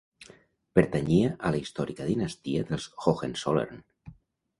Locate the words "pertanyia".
0.77-1.27